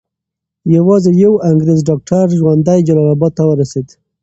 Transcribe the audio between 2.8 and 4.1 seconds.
جلال اباد ته ورسېد.